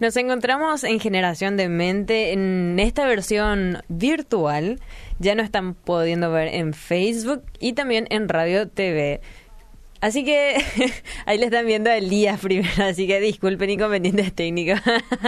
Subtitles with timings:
[0.00, 4.78] Nos encontramos en Generación de Mente en esta versión virtual.
[5.18, 9.20] Ya nos están pudiendo ver en Facebook y también en Radio TV.
[10.00, 10.62] Así que
[11.26, 14.80] ahí le están viendo a Elías primero, así que disculpen inconvenientes técnicos.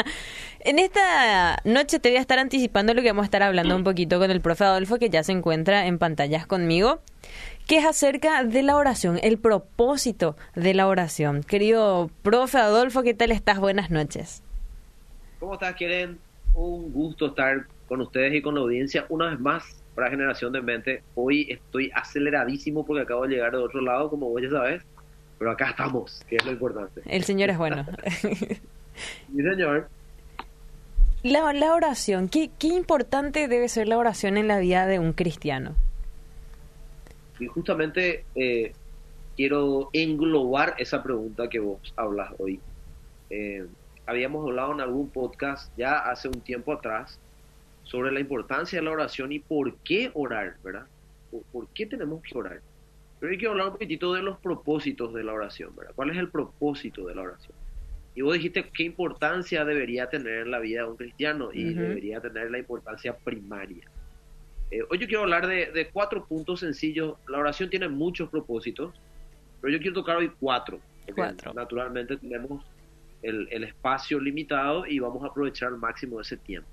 [0.60, 3.82] en esta noche te voy a estar anticipando lo que vamos a estar hablando un
[3.82, 7.00] poquito con el profe Adolfo, que ya se encuentra en pantallas conmigo,
[7.66, 11.42] que es acerca de la oración, el propósito de la oración.
[11.42, 13.58] Querido profe Adolfo, ¿qué tal estás?
[13.58, 14.44] Buenas noches.
[15.40, 16.18] ¿Cómo estás, Quieren?
[16.52, 20.60] Un gusto estar con ustedes y con la audiencia una vez más para Generación de
[20.60, 21.02] Mente.
[21.14, 24.82] Hoy estoy aceleradísimo porque acabo de llegar de otro lado, como vos ya sabes,
[25.38, 27.00] pero acá estamos, que es lo importante.
[27.06, 27.86] El Señor es bueno.
[29.28, 29.88] Mi Señor.
[31.22, 35.14] La, la oración, ¿Qué, ¿qué importante debe ser la oración en la vida de un
[35.14, 35.74] cristiano?
[37.38, 38.72] Y justamente eh,
[39.36, 42.60] quiero englobar esa pregunta que vos hablas hoy.
[43.30, 43.64] Eh,
[44.10, 47.20] habíamos hablado en algún podcast ya hace un tiempo atrás
[47.84, 50.86] sobre la importancia de la oración y por qué orar, ¿verdad?
[51.52, 52.60] ¿Por, qué tenemos que orar?
[53.20, 55.92] Pero hay que hablar un poquitito de los propósitos de la oración, ¿verdad?
[55.94, 57.56] ¿Cuál es el propósito de la oración?
[58.16, 62.20] Y vos dijiste qué importancia debería tener en la vida de un cristiano y debería
[62.20, 63.88] tener la importancia primaria.
[64.72, 67.16] Eh, hoy yo quiero hablar de, de, cuatro puntos sencillos.
[67.28, 68.92] La oración tiene muchos propósitos,
[69.60, 70.80] pero yo quiero tocar hoy cuatro.
[71.14, 71.54] Cuatro.
[71.54, 72.64] Naturalmente tenemos
[73.22, 76.68] el, espacio limitado y vamos a aprovechar al máximo ese tiempo.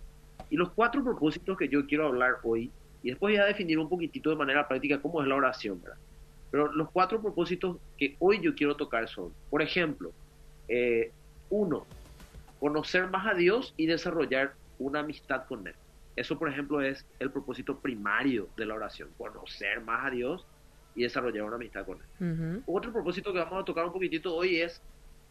[0.50, 2.72] Y los cuatro propósitos que yo quiero hablar hoy,
[3.04, 5.98] y después voy a definir un poquitito de manera práctica cómo es la oración, ¿verdad?
[6.52, 10.12] Pero los cuatro propósitos que hoy yo quiero tocar son, por ejemplo,
[10.68, 11.12] eh,
[11.50, 11.86] uno,
[12.60, 15.76] conocer más a Dios y desarrollar una amistad con Él.
[16.16, 20.46] Eso, por ejemplo, es el propósito primario de la oración, conocer más a Dios
[20.96, 22.64] y desarrollar una amistad con Él.
[22.66, 24.82] Otro propósito que vamos a tocar un poquitito hoy es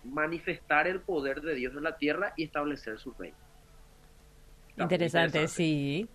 [0.04, 3.36] manifestar el poder de Dios en la tierra y establecer su reino.
[4.76, 6.08] Interesante, sí.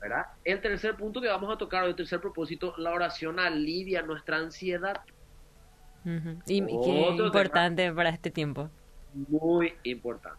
[0.00, 0.26] ¿verdad?
[0.44, 5.00] El tercer punto que vamos a tocar, el tercer propósito, la oración alivia nuestra ansiedad.
[6.46, 8.68] Y qué importante para este tiempo.
[9.14, 10.38] Muy importante.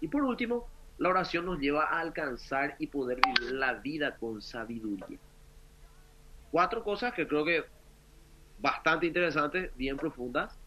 [0.00, 4.42] Y por último, la oración nos lleva a alcanzar y poder vivir la vida con
[4.42, 5.18] sabiduría.
[6.50, 7.64] Cuatro cosas que creo que
[8.58, 10.58] bastante interesantes, bien profundas,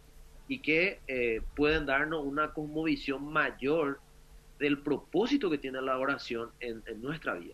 [0.48, 4.00] y que eh, pueden darnos una cosmovisión mayor
[4.60, 7.54] del propósito que tiene la oración en, nuestra vida.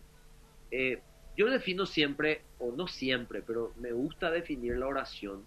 [0.70, 1.00] Eh,
[1.36, 5.44] yo defino siempre, o no siempre, pero me gusta definir la oración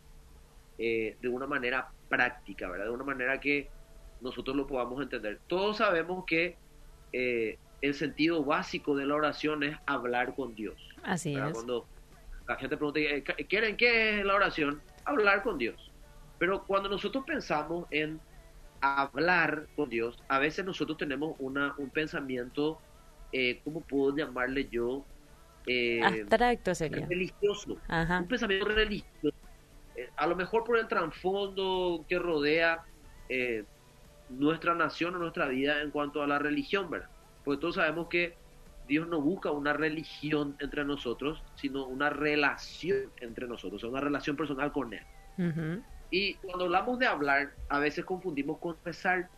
[0.77, 2.85] eh, de una manera práctica, ¿verdad?
[2.85, 3.69] De una manera que
[4.21, 5.39] nosotros lo podamos entender.
[5.47, 6.57] Todos sabemos que
[7.13, 10.75] el sentido básico de la oración es hablar con Dios.
[11.03, 11.53] Así es.
[11.53, 11.87] Cuando
[12.47, 12.99] la gente pregunta,
[13.47, 14.81] ¿quieren qué es la oración?
[15.05, 15.86] Hablar con Dios.
[16.39, 18.19] Pero cuando nosotros pensamos en
[18.81, 22.79] hablar con Dios, a veces nosotros tenemos una, un pensamiento,
[23.31, 25.03] eh, ¿cómo puedo llamarle yo?
[25.65, 27.05] Eh, Abstracto sería.
[27.05, 27.77] Religioso.
[27.89, 29.35] Un pensamiento religioso.
[29.95, 32.83] Eh, a lo mejor por el trasfondo que rodea
[33.29, 33.65] eh,
[34.29, 37.09] nuestra nación o nuestra vida en cuanto a la religión, ¿verdad?
[37.43, 38.35] Porque todos sabemos que
[38.87, 44.71] Dios no busca una religión entre nosotros, sino una relación entre nosotros, una relación personal
[44.71, 45.83] con Él.
[46.09, 49.29] Y cuando hablamos de hablar, a veces confundimos con rezar.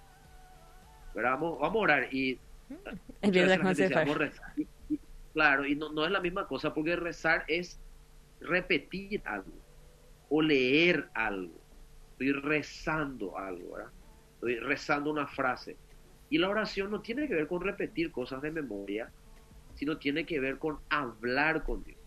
[1.14, 2.40] Pero vamos, vamos a orar y...
[5.34, 7.80] claro, y no, no es la misma cosa porque rezar es
[8.40, 9.52] repetir algo
[10.30, 11.60] o leer algo.
[12.12, 13.92] Estoy rezando algo, ¿verdad?
[14.36, 15.78] Estoy rezando una frase.
[16.30, 19.12] Y la oración no tiene que ver con repetir cosas de memoria,
[19.76, 22.00] sino tiene que ver con hablar con Dios.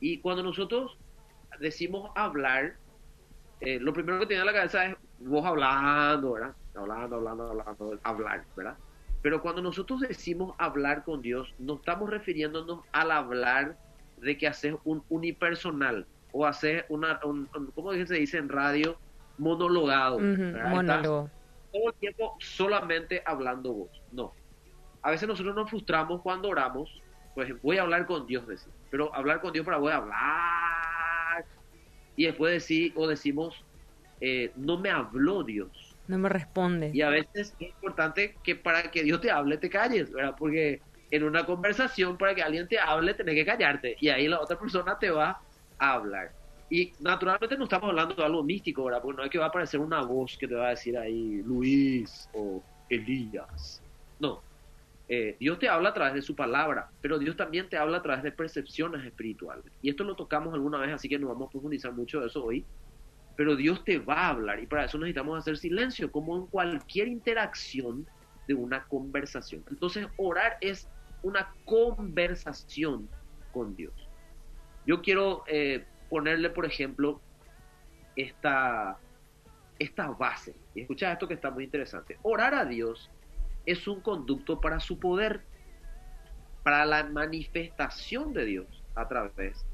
[0.00, 0.96] Y cuando nosotros
[1.58, 2.76] decimos hablar,
[3.60, 6.54] eh, lo primero que tiene en la cabeza es vos hablando, ¿verdad?
[6.74, 8.76] Hablando, hablando, hablando, hablar, ¿verdad?
[9.22, 13.76] Pero cuando nosotros decimos hablar con Dios, no estamos refiriéndonos al hablar
[14.16, 18.96] de que haces un unipersonal o haces una, un, ¿cómo se dice en radio?
[19.36, 20.18] Monologado.
[20.18, 21.30] monólogo.
[21.72, 24.02] Todo el tiempo solamente hablando vos.
[24.12, 24.32] No.
[25.02, 26.90] A veces nosotros nos frustramos cuando oramos,
[27.34, 28.72] pues voy a hablar con Dios, decir.
[28.90, 30.89] Pero hablar con Dios para voy a hablar
[32.20, 33.64] y después decir, o decimos,
[34.20, 35.96] eh, no me habló Dios.
[36.06, 36.90] No me responde.
[36.92, 40.34] Y a veces es importante que para que Dios te hable te calles, ¿verdad?
[40.38, 43.96] Porque en una conversación, para que alguien te hable, tenés que callarte.
[44.00, 45.40] Y ahí la otra persona te va
[45.78, 46.32] a hablar.
[46.68, 49.00] Y naturalmente no estamos hablando de algo místico, ¿verdad?
[49.00, 51.40] Porque no es que va a aparecer una voz que te va a decir ahí,
[51.46, 53.82] Luis o Elías.
[54.18, 54.42] No,
[55.12, 58.02] eh, Dios te habla a través de su palabra, pero Dios también te habla a
[58.02, 59.64] través de percepciones espirituales.
[59.82, 62.44] Y esto lo tocamos alguna vez, así que no vamos a profundizar mucho de eso
[62.44, 62.64] hoy.
[63.36, 67.08] Pero Dios te va a hablar y para eso necesitamos hacer silencio, como en cualquier
[67.08, 68.06] interacción
[68.46, 69.64] de una conversación.
[69.68, 70.88] Entonces, orar es
[71.24, 73.08] una conversación
[73.50, 74.08] con Dios.
[74.86, 77.20] Yo quiero eh, ponerle, por ejemplo,
[78.14, 78.96] esta,
[79.80, 80.54] esta base.
[80.76, 82.16] Y escucha esto que está muy interesante.
[82.22, 83.10] Orar a Dios
[83.70, 85.42] es un conducto para su poder,
[86.62, 89.64] para la manifestación de Dios a través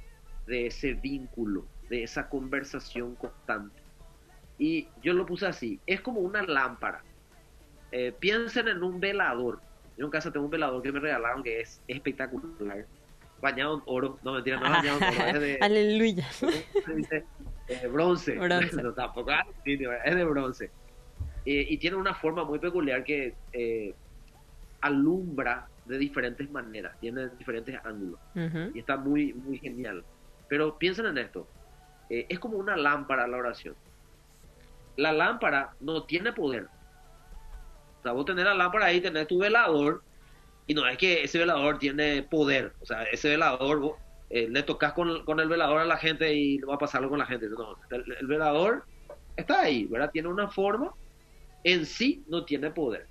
[0.46, 3.82] de ese vínculo, de esa conversación constante.
[4.58, 7.02] Y yo lo puse así, es como una lámpara.
[7.93, 9.60] Eh, piensen en un velador.
[9.96, 12.87] Yo en casa tengo un velador que me regalaron que es espectacular.
[13.40, 14.19] Bañado en oro.
[14.22, 15.26] No, mentira, no bañado en oro.
[15.26, 16.26] Es de, Aleluya.
[17.69, 18.37] eh, bronce.
[18.38, 18.76] Bronce.
[18.82, 20.70] No, tampoco, ah, es de bronce.
[21.46, 23.94] Eh, y tiene una forma muy peculiar que eh,
[24.81, 28.19] alumbra de diferentes maneras, tiene diferentes ángulos.
[28.34, 28.72] Ujú.
[28.75, 30.04] Y está muy, muy genial.
[30.48, 31.48] Pero piensen en esto.
[32.10, 33.76] Eh, es como una lámpara la oración.
[34.96, 36.66] La lámpara no tiene poder.
[38.00, 40.02] O sea, vos tenés la lámpara ahí, tenés tu velador,
[40.66, 42.72] y no es que ese velador tiene poder.
[42.81, 43.96] O sea, ese velador, vos,
[44.31, 47.19] eh, le tocas con, con el velador a la gente y va a pasarlo con
[47.19, 47.49] la gente.
[47.49, 48.84] No, el, el velador
[49.37, 50.10] está ahí, ¿verdad?
[50.10, 50.92] Tiene una forma,
[51.64, 53.06] en sí no tiene poder.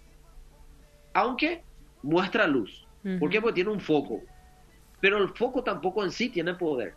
[1.13, 1.63] Aunque
[2.03, 2.87] muestra luz.
[3.19, 3.39] ¿Por qué?
[3.39, 4.21] Porque tiene un foco.
[4.99, 6.95] Pero el foco tampoco en sí tiene poder.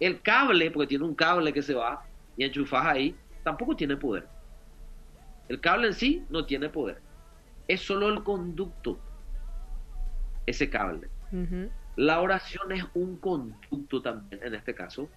[0.00, 2.04] El cable, porque tiene un cable que se va
[2.36, 4.26] y enchufas ahí, tampoco tiene poder.
[5.48, 7.00] El cable en sí no tiene poder.
[7.68, 8.98] Es solo el conducto,
[10.46, 11.08] ese cable.
[11.96, 15.08] La oración es un conducto también, en este caso,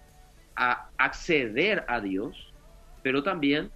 [0.55, 2.53] a acceder a Dios,
[3.03, 3.71] pero también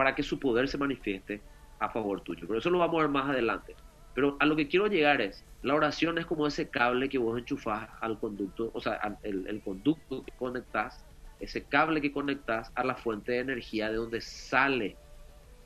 [0.00, 1.42] para que su poder se manifieste
[1.78, 2.46] a favor tuyo.
[2.46, 3.76] Pero eso lo vamos a ver más adelante.
[4.14, 7.38] Pero a lo que quiero llegar es, la oración es como ese cable que vos
[7.38, 11.04] enchufás al conducto, o sea, el conducto que conectás,
[11.38, 14.96] ese cable que conectás a la fuente de energía de donde sale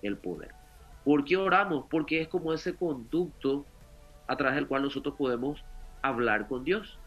[0.02, 0.50] el poder.
[1.04, 1.84] ¿Por qué oramos?
[1.88, 3.64] Porque es como ese conducto
[4.26, 5.64] a través del cual nosotros podemos
[6.02, 6.98] hablar con Dios.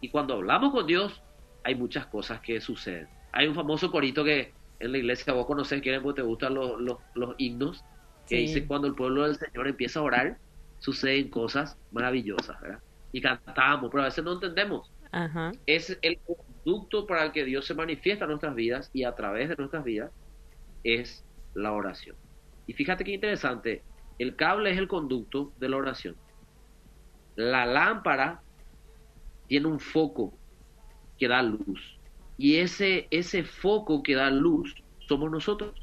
[0.00, 1.20] Y cuando hablamos con Dios,
[1.64, 3.08] hay muchas cosas que suceden.
[3.30, 6.80] Hay un famoso corito que en la iglesia vos conocés, que porque te gustan los,
[6.80, 7.86] los, los himnos,
[8.28, 8.42] que Sí.
[8.42, 10.38] dice cuando el pueblo del Señor empieza a orar,
[10.78, 12.80] suceden cosas maravillosas, ¿verdad?
[13.12, 14.92] Y cantamos, pero a veces no entendemos.
[15.12, 15.52] Ajá.
[15.66, 19.48] Es el conducto para el que Dios se manifiesta en nuestras vidas y a través
[19.48, 20.12] de nuestras vidas
[20.82, 22.16] es la oración.
[22.66, 23.84] Y fíjate qué interesante,
[24.18, 26.16] el cable es el conducto de la oración.
[27.36, 28.42] La lámpara
[29.46, 30.40] tiene un foco
[31.18, 32.01] que da luz.
[32.38, 34.74] Y ese, ese foco que da luz
[35.06, 35.74] somos nosotros.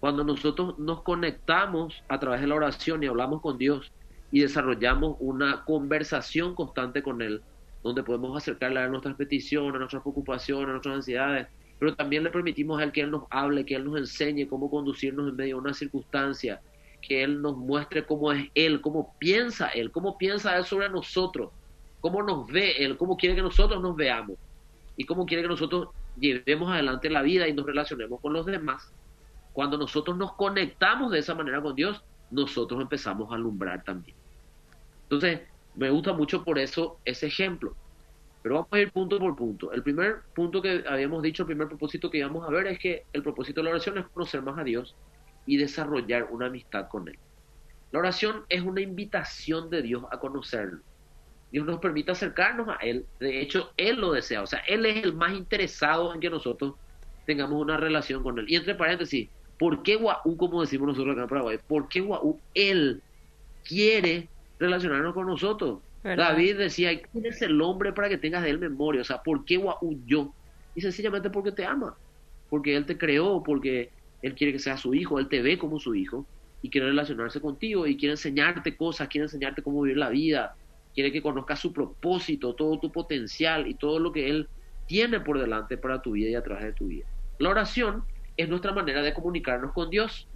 [0.00, 3.92] Cuando nosotros nos conectamos a través de la oración y hablamos con Dios
[4.30, 7.42] y desarrollamos una conversación constante con Él,
[7.82, 11.46] donde podemos acercarle a nuestras peticiones, a nuestras preocupaciones, a nuestras ansiedades,
[11.78, 14.70] pero también le permitimos a Él que Él nos hable, que Él nos enseñe cómo
[14.70, 16.60] conducirnos en medio de una circunstancia,
[17.00, 21.50] que Él nos muestre cómo es Él, cómo piensa Él, cómo piensa Él sobre nosotros,
[22.00, 24.36] cómo nos ve Él, cómo quiere que nosotros nos veamos
[24.96, 28.92] y cómo quiere que nosotros llevemos adelante la vida y nos relacionemos con los demás.
[29.52, 34.16] Cuando nosotros nos conectamos de esa manera con Dios, nosotros empezamos a alumbrar también.
[35.04, 35.40] Entonces,
[35.74, 37.74] me gusta mucho por eso ese ejemplo.
[38.42, 39.72] Pero vamos a ir punto por punto.
[39.72, 43.04] El primer punto que habíamos dicho, el primer propósito que íbamos a ver es que
[43.12, 44.96] el propósito de la oración es conocer más a Dios
[45.46, 47.18] y desarrollar una amistad con Él.
[47.92, 50.80] La oración es una invitación de Dios a conocerlo.
[51.52, 53.04] Dios nos permite acercarnos a Él.
[53.20, 54.42] De hecho, Él lo desea.
[54.42, 56.74] O sea, Él es el más interesado en que nosotros
[57.26, 58.46] tengamos una relación con Él.
[58.48, 59.28] Y entre paréntesis,
[59.58, 61.58] ¿por qué Guaú, como decimos nosotros acá en Paraguay?
[61.68, 63.02] ¿Por qué Guaú, Él
[63.64, 64.28] quiere
[64.58, 65.80] relacionarnos con nosotros?
[66.02, 66.30] ¿Verdad?
[66.30, 69.02] David decía, ¿quién es el hombre para que tengas de él memoria?
[69.02, 70.32] O sea, ¿por qué Guaú yo?
[70.74, 71.94] Y sencillamente porque te ama,
[72.48, 73.90] porque Él te creó, porque
[74.22, 76.26] Él quiere que seas su hijo, Él te ve como su hijo
[76.62, 80.56] y quiere relacionarse contigo y quiere enseñarte cosas, quiere enseñarte cómo vivir la vida,
[80.94, 84.48] quiere que conozcas su propósito, todo tu potencial y todo lo que Él
[84.86, 87.06] tiene por delante para tu vida y a través de tu vida.
[87.38, 88.04] La oración
[88.36, 90.28] es nuestra manera de comunicarnos con Dios,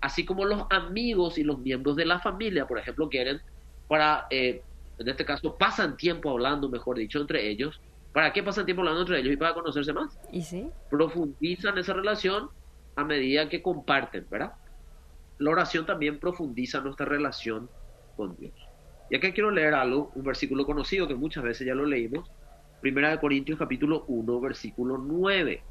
[0.00, 3.40] así como los amigos y los miembros de la familia, por ejemplo, quieren
[3.86, 4.62] para, eh,
[4.98, 7.80] en este caso, pasan tiempo hablando, mejor dicho, entre ellos.
[8.12, 9.32] ¿Para qué pasan tiempo hablando entre ellos?
[9.32, 10.18] Y para conocerse más.
[10.32, 10.68] ¿Y sí?
[10.90, 12.50] Profundizan esa relación
[12.96, 14.52] a medida que comparten, ¿verdad?
[15.38, 17.70] La oración también profundiza nuestra relación
[18.16, 18.67] con Dios.
[19.10, 22.30] Y acá quiero leer algo, un versículo conocido que muchas veces ya lo leímos.
[22.80, 25.62] Primera de Corintios capítulo 1, versículo 9.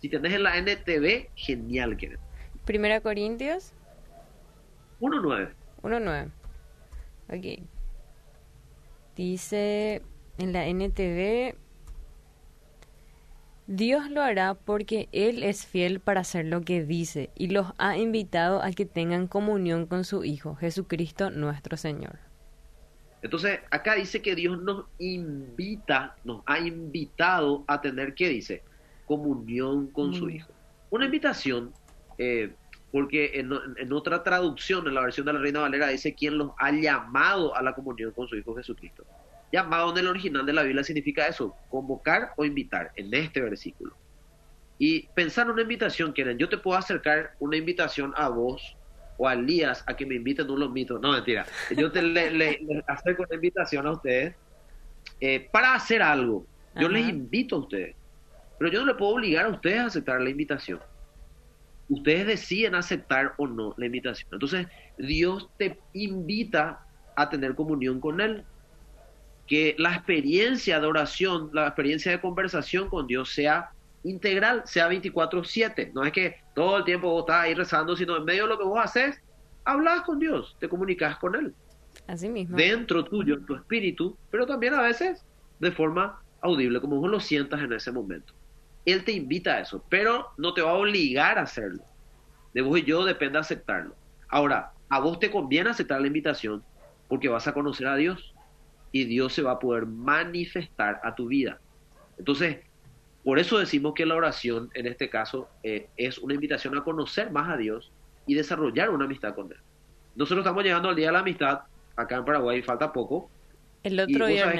[0.00, 2.20] Si tenés en la NTV, genial, Kenneth.
[2.64, 3.72] Primera Corintios
[5.00, 5.52] 1.9.
[5.82, 6.30] 1.9.
[7.28, 7.66] Ok.
[9.16, 10.02] Dice
[10.38, 11.54] en la NTV,
[13.66, 17.96] Dios lo hará porque Él es fiel para hacer lo que dice y los ha
[17.96, 22.29] invitado a que tengan comunión con su Hijo, Jesucristo nuestro Señor.
[23.22, 28.62] Entonces, acá dice que Dios nos invita, nos ha invitado a tener, ¿qué dice?
[29.06, 30.52] Comunión con su Hijo.
[30.88, 31.72] Una invitación,
[32.18, 32.54] eh,
[32.90, 36.52] porque en, en, otra traducción, en la versión de la Reina Valera, dice quien los
[36.58, 39.04] ha llamado a la comunión con su Hijo Jesucristo.
[39.52, 43.94] Llamado en el original de la Biblia significa eso, convocar o invitar, en este versículo.
[44.78, 48.76] Y pensar en una invitación, quieren, yo te puedo acercar una invitación a vos
[49.20, 50.98] o a Elías a que me inviten un lomito.
[50.98, 51.44] No, mentira.
[51.76, 54.34] Yo te le, acerco una invitación a ustedes
[55.20, 56.46] eh, para hacer algo.
[56.74, 57.94] Yo les invito a ustedes.
[58.58, 60.80] Pero yo no le puedo obligar a ustedes a aceptar la invitación.
[61.90, 64.30] Ustedes deciden aceptar o no la invitación.
[64.32, 66.80] Entonces, Dios te invita
[67.14, 68.44] a tener comunión con Él
[69.46, 73.72] que la experiencia de oración, la experiencia de conversación con Dios sea
[74.04, 75.92] integral, sea 24/7.
[75.94, 78.58] No es que todo el tiempo vos estás ahí rezando, sino en medio de lo
[78.58, 79.20] que vos haces,
[79.64, 81.54] hablas con Dios, te comunicas con Él.
[82.06, 82.56] Así mismo.
[82.56, 85.24] Dentro tuyo, en tu espíritu, pero también a veces
[85.58, 88.32] de forma audible, como vos lo sientas en ese momento.
[88.86, 91.82] Él te invita a eso, pero no te va a obligar a hacerlo.
[92.54, 93.94] De vos y yo depende aceptarlo.
[94.28, 96.64] Ahora, a vos te conviene aceptar la invitación
[97.08, 98.34] porque vas a conocer a Dios
[98.92, 101.60] y Dios se va a poder manifestar a tu vida.
[102.18, 102.58] Entonces,
[103.24, 107.30] por eso decimos que la oración, en este caso, eh, es una invitación a conocer
[107.30, 107.92] más a Dios
[108.26, 109.58] y desarrollar una amistad con Él.
[110.16, 111.60] Nosotros estamos llegando al Día de la Amistad,
[111.96, 113.30] acá en Paraguay falta poco.
[113.82, 114.52] El otro día.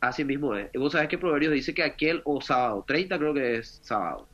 [0.00, 0.68] Así mismo es.
[0.74, 4.26] Y vos sabés que Proverbios dice que aquel, o sábado, 30 creo que es sábado.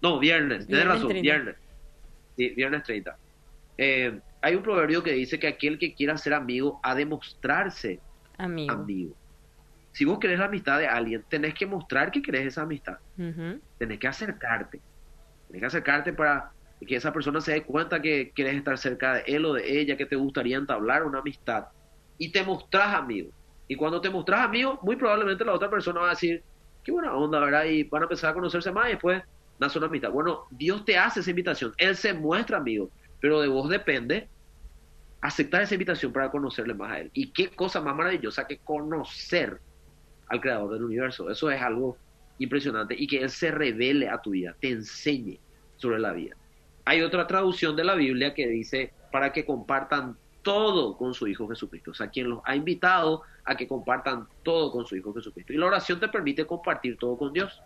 [0.00, 1.56] No, viernes, tienes razón, viernes.
[2.36, 3.16] Sí, viernes 30.
[3.78, 8.00] Eh, hay un proverbio que dice que aquel que quiera ser amigo ha de mostrarse
[8.36, 9.16] amigo.
[9.92, 12.98] Si vos querés la amistad de alguien, tenés que mostrar que querés esa amistad.
[13.78, 14.80] Tenés que acercarte.
[15.48, 16.50] Tenés que acercarte para
[16.86, 19.96] que esa persona se dé cuenta que querés estar cerca de él o de ella,
[19.96, 21.66] que te gustaría entablar una amistad.
[22.18, 23.30] Y te mostrás amigo.
[23.68, 26.42] Y cuando te mostrás amigo, muy probablemente la otra persona va a decir,
[26.82, 27.64] qué buena onda, ¿verdad?
[27.64, 29.22] Y van a empezar a conocerse más y después
[29.60, 30.10] nace una amistad.
[30.10, 31.72] Bueno, Dios te hace esa invitación.
[31.76, 32.90] Él se muestra amigo
[33.22, 34.28] pero de vos depende
[35.20, 37.10] aceptar esa invitación para conocerle más a Él.
[37.14, 39.60] Y qué cosa más maravillosa que conocer
[40.28, 41.30] al Creador del universo.
[41.30, 41.96] Eso es algo
[42.38, 45.38] impresionante y que Él se revele a tu vida, te enseñe
[45.76, 46.36] sobre la vida.
[46.84, 51.48] Hay otra traducción de la Biblia que dice para que compartan todo con su Hijo
[51.48, 51.92] Jesucristo.
[51.92, 55.52] O sea, quien los ha invitado a que compartan todo con su Hijo Jesucristo.
[55.52, 57.60] Y la oración te permite compartir todo con Dios.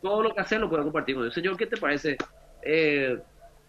[0.00, 1.34] Todo lo que haces lo puedes compartir con Dios.
[1.34, 2.16] Señor, ¿qué te parece?
[2.62, 3.18] Eh,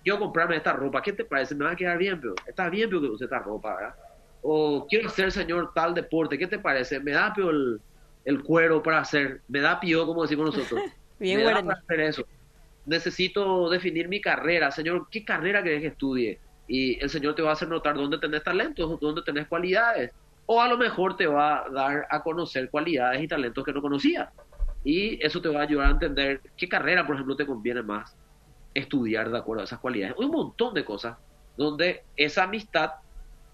[0.04, 1.56] quiero comprarme esta ropa, ¿qué te parece?
[1.56, 3.96] Me va a quedar bien, pero está bien pero que use esta ropa, ¿verdad?
[4.42, 7.00] O quiero hacer, señor, tal deporte, ¿qué te parece?
[7.00, 10.82] Me da pio el, cuero para hacer, me da pio, como decimos nosotros.
[11.20, 11.66] bien me bueno.
[11.66, 12.24] para hacer eso.
[12.86, 16.40] Necesito definir mi carrera, señor, ¿qué carrera querés que estudie?
[16.68, 20.12] Y el señor te va a hacer notar dónde tenés talentos, dónde tenés cualidades.
[20.46, 23.82] O a lo mejor te va a dar a conocer cualidades y talentos que no
[23.82, 24.30] conocías.
[24.84, 28.18] Y eso te va a ayudar a entender qué carrera, por ejemplo, te conviene más
[28.74, 30.16] estudiar de acuerdo a esas cualidades.
[30.18, 31.18] Un montón de cosas
[31.58, 32.92] donde esa amistad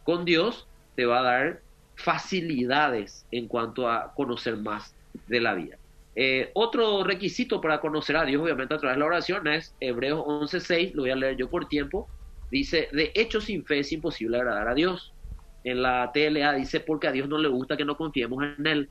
[0.03, 0.67] con Dios
[0.97, 1.61] te va a dar
[1.95, 4.95] facilidades en cuanto a conocer más
[5.27, 5.77] de la vida.
[6.15, 10.25] Eh, otro requisito para conocer a Dios, obviamente a través de la oración, es Hebreos
[10.25, 12.09] 11.6, lo voy a leer yo por tiempo,
[12.49, 15.13] dice, de hecho sin fe es imposible agradar a Dios.
[15.63, 18.89] En la TLA dice, porque a Dios no le gusta que no confiemos en Él.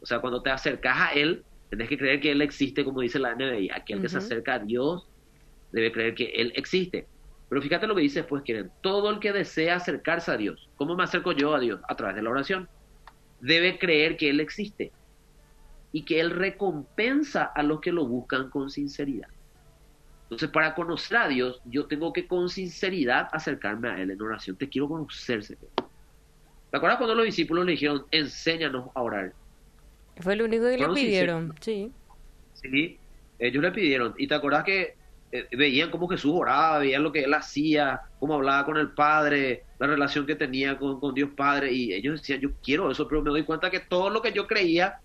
[0.00, 3.18] O sea, cuando te acercas a Él, tenés que creer que Él existe, como dice
[3.18, 3.70] la NBI.
[3.70, 5.08] Aquel que se acerca a Dios
[5.72, 7.06] debe creer que Él existe.
[7.50, 10.94] Pero fíjate lo que dice después, quieren, todo el que desea acercarse a Dios, ¿cómo
[10.94, 11.80] me acerco yo a Dios?
[11.88, 12.68] A través de la oración.
[13.40, 14.92] Debe creer que Él existe
[15.90, 19.28] y que Él recompensa a los que lo buscan con sinceridad.
[20.22, 24.56] Entonces, para conocer a Dios, yo tengo que con sinceridad acercarme a Él en oración.
[24.56, 25.56] Te quiero conocerse.
[25.56, 29.32] ¿Te acuerdas cuando los discípulos le dijeron, enséñanos a orar?
[30.18, 31.90] Fue lo único que le pidieron, sí.
[32.52, 32.96] Sí,
[33.40, 34.14] ellos le pidieron.
[34.18, 34.99] ¿Y te acuerdas que
[35.32, 39.64] eh, veían cómo Jesús oraba, veían lo que él hacía, cómo hablaba con el Padre,
[39.78, 43.30] la relación que tenía con, Dios Padre, y ellos decían, yo quiero eso, pero me
[43.30, 45.00] doy cuenta que todo lo que yo creía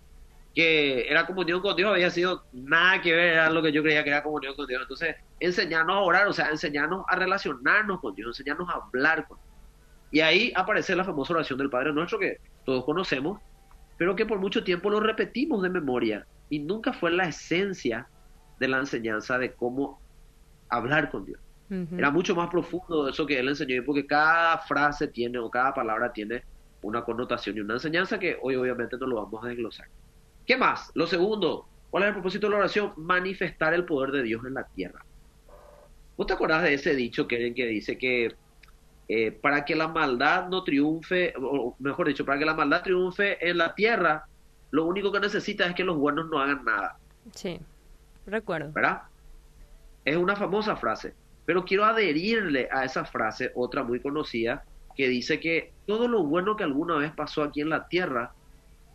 [0.56, 4.04] que era comunión con Dios había sido nada que ver a lo que yo creía
[4.04, 4.82] que era comunión con Dios.
[4.82, 9.38] Entonces, enseñarnos a orar, o sea, enseñarnos a relacionarnos con Dios, enseñarnos a hablar con
[9.38, 9.50] Dios.
[10.12, 13.42] Y ahí aparece la famosa oración del Padre Nuestro que todos conocemos,
[13.98, 18.08] pero que por mucho tiempo lo repetimos de memoria y nunca fue la esencia
[18.58, 20.00] de la enseñanza de cómo
[20.70, 21.40] hablar con Dios.
[21.98, 26.14] Era mucho más profundo eso que él enseñó, porque cada frase tiene o cada palabra
[26.14, 26.44] tiene
[26.84, 29.88] una connotación y una enseñanza que hoy obviamente no lo vamos a desglosar.
[30.46, 30.92] ¿Qué más?
[30.94, 32.92] Lo segundo, ¿Cuál es el propósito de la oración?
[32.98, 35.00] Manifestar el poder de Dios en la tierra.
[36.18, 38.36] ¿Vos te acordás de ese dicho que, que dice que
[39.08, 43.38] eh, para que la maldad no triunfe, o mejor dicho, para que la maldad triunfe
[43.50, 44.26] en la tierra,
[44.72, 46.98] lo único que necesita es que los buenos no hagan nada?
[47.34, 47.62] Sí,
[48.26, 48.74] recuerdo.
[48.74, 49.04] ¿Verdad?
[50.06, 51.14] Es una famosa frase,
[51.46, 54.64] pero quiero adherirle a esa frase, otra muy conocida,
[54.96, 58.34] que dice que todo lo bueno que alguna vez pasó aquí en la tierra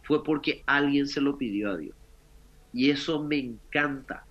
[0.04, 1.94] fue porque alguien se lo pidió a Dios.
[2.72, 4.24] Y eso me encanta,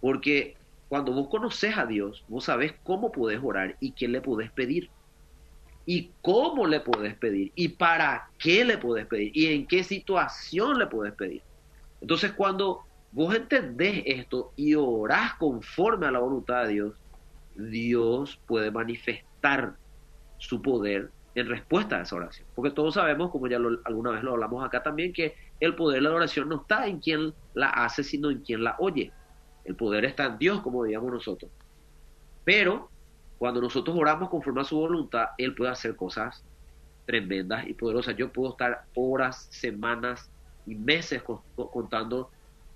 [0.00, 0.56] porque
[0.88, 4.90] cuando vos conoces a Dios, vos sabés cómo podés orar y qué le podés pedir.
[5.84, 7.52] Y cómo le podés pedir.
[7.54, 9.30] Y para qué le podés pedir.
[9.36, 11.42] Y en qué situación le podés pedir.
[12.00, 12.85] Entonces cuando
[13.16, 16.94] vos entendés esto y orás conforme a la voluntad de Dios,
[17.54, 19.74] Dios puede manifestar
[20.36, 22.46] su poder en respuesta a esa oración.
[22.54, 23.56] Porque todos sabemos, como ya
[23.86, 26.98] alguna vez lo hablamos acá también, que el poder de la oración no está en
[26.98, 29.10] quien la hace, sino en quien la oye.
[29.64, 31.50] El poder está en Dios, como digamos nosotros.
[32.44, 32.90] Pero
[33.38, 36.44] cuando nosotros oramos conforme a su voluntad, Él puede hacer cosas
[37.06, 38.14] tremendas y poderosas.
[38.14, 40.30] Yo puedo estar horas, semanas
[40.66, 41.22] y meses
[41.54, 42.30] contando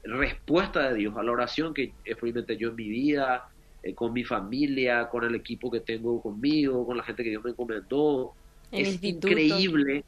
[0.04, 3.49] respuesta de Dios a la oración que experimenté yo en mi vida,
[3.83, 7.45] eh, con mi familia, con el equipo que tengo conmigo, con la gente que Dios
[7.45, 8.33] me encomendó.
[8.71, 10.04] es increíble.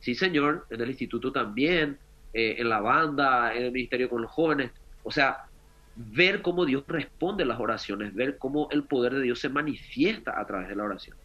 [0.00, 1.98] Sí, señor, en el instituto también,
[2.32, 4.70] eh, en la banda, en el ministerio con los jóvenes.
[5.02, 5.44] O sea,
[5.96, 10.38] ver cómo Dios responde a las oraciones, ver cómo el poder de Dios se manifiesta
[10.38, 11.16] a través de la oración.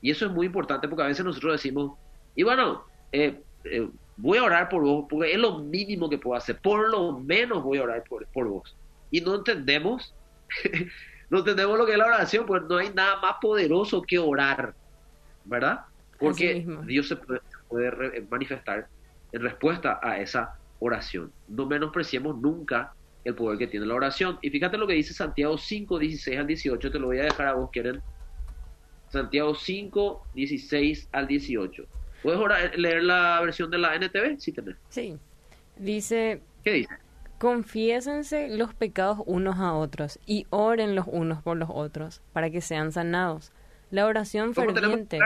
[0.00, 1.98] Y eso es muy importante porque a veces nosotros decimos,
[2.34, 6.36] y bueno, eh, eh, voy a orar por vos, porque es lo mínimo que puedo
[6.36, 8.76] hacer, por lo menos voy a orar por, por vos.
[9.10, 10.14] Y no entendemos,
[11.30, 14.74] no entendemos lo que es la oración, pues no hay nada más poderoso que orar,
[15.44, 15.80] ¿verdad?
[16.18, 18.88] Porque Dios se puede, puede manifestar
[19.32, 21.32] en respuesta a esa oración.
[21.48, 22.94] No menospreciemos nunca
[23.24, 24.38] el poder que tiene la oración.
[24.40, 27.48] Y fíjate lo que dice Santiago 5, 16 al 18, te lo voy a dejar
[27.48, 28.00] a vos, quieren.
[29.08, 31.86] Santiago 5, 16 al 18.
[32.22, 34.38] ¿Puedes leer la versión de la NTV?
[34.38, 34.76] Sí, tenés.
[34.88, 35.18] Sí.
[35.76, 36.40] Dice...
[36.64, 36.94] ¿Qué dice?
[37.38, 42.62] Confiésense los pecados unos a otros y oren los unos por los otros para que
[42.62, 43.52] sean sanados.
[43.90, 45.18] La oración ferviente.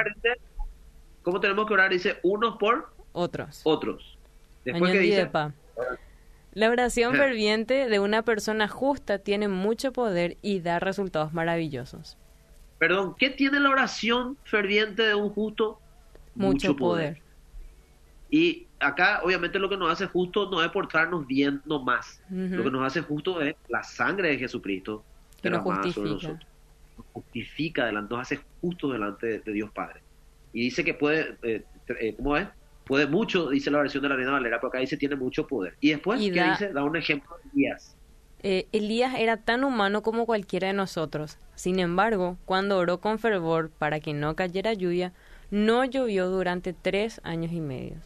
[1.22, 1.90] ¿Cómo tenemos que orar?
[1.90, 3.60] Dice unos por otros.
[3.64, 4.18] Otros.
[4.64, 5.30] Después que dice.
[6.52, 12.18] La oración ferviente de una persona justa tiene mucho poder y da resultados maravillosos.
[12.78, 15.80] Perdón, ¿qué tiene la oración ferviente de un justo?
[16.40, 17.20] Mucho, poder.
[18.30, 22.22] Y acá, obviamente, lo que nos hace justo no es portarnos bien nomás.
[22.30, 25.04] Lo que nos hace justo es la sangre de Jesucristo
[25.42, 26.38] que nos justifica.
[26.96, 30.00] Nos justifica, delante, nos hace justo delante de, Dios Padre.
[30.52, 32.46] Y dice que puede, eh, eh, ¿cómo es?
[32.90, 35.76] puede mucho, dice la versión de la Reina Valera, pero acá dice tiene mucho poder.
[35.80, 36.72] Y después, ¿qué dice?
[36.72, 37.96] Da un ejemplo de Elías.
[38.42, 41.38] Eh, Elías era tan humano como cualquiera de nosotros.
[41.54, 45.12] Sin embargo, cuando oró con fervor para que no cayera lluvia,
[45.50, 47.96] no llovió durante tres años y medio.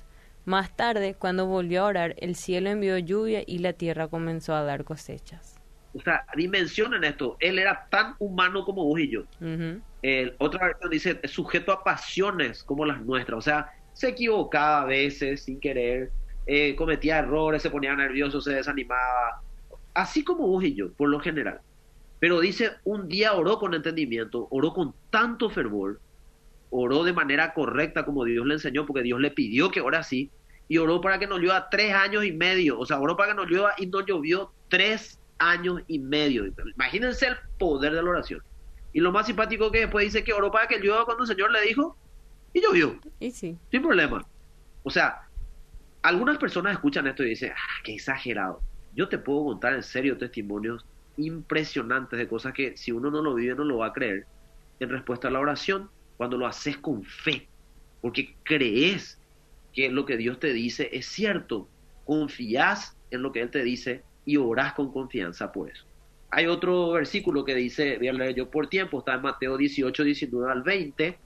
[0.44, 4.62] Más tarde, cuando volvió a orar, el cielo envió lluvia y la tierra comenzó a
[4.62, 5.58] dar cosechas.
[5.94, 7.36] O sea, dimensionen esto.
[7.40, 9.22] Él era tan humano como vos y yo.
[10.38, 13.38] otra versión dice, sujeto a pasiones como las nuestras.
[13.38, 16.10] O sea, se equivocaba a veces sin querer,
[16.46, 19.40] eh, cometía errores, se ponía nervioso, se desanimaba,
[19.94, 21.60] así como vos y yo, por lo general.
[22.18, 26.00] Pero dice, un día oró con entendimiento, oró con tanto fervor,
[26.76, 30.30] oró de manera correcta como Dios le enseñó, porque Dios le pidió que ora así,
[30.66, 33.36] y oró para que nos llueva tres años y medio, o sea, oró para que
[33.36, 36.44] nos llueva y no llovió tres años y medio.
[36.74, 38.42] Imagínense el poder de la oración.
[38.92, 41.52] Y lo más simpático que después dice que oró para que llueva cuando el Señor
[41.52, 41.96] le dijo,
[42.52, 42.98] y llovió.
[43.20, 43.56] Y sí.
[43.70, 44.26] Sin problema.
[44.82, 45.28] O sea,
[46.02, 48.60] algunas personas escuchan esto y dicen, ah, qué exagerado.
[48.96, 50.84] Yo te puedo contar en serio testimonios
[51.18, 54.26] impresionantes de cosas que si uno no lo vive no lo va a creer
[54.80, 57.48] en respuesta a la oración cuando lo haces con fe,
[58.00, 59.20] porque crees
[59.72, 61.68] que lo que Dios te dice es cierto,
[62.04, 65.84] confías en lo que Él te dice y orás con confianza por eso.
[66.30, 70.04] Hay otro versículo que dice, voy a leer yo por tiempo, está en Mateo 18,
[70.04, 71.18] 19 al 20,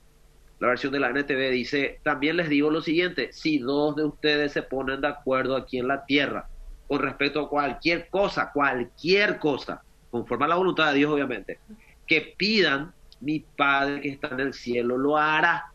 [0.60, 4.52] la versión de la NTV dice, también les digo lo siguiente, si dos de ustedes
[4.52, 6.48] se ponen de acuerdo aquí en la tierra
[6.88, 11.58] con respecto a cualquier cosa, cualquier cosa, conforme a la voluntad de Dios obviamente,
[12.06, 15.72] que pidan, mi Padre que está en el cielo lo hará.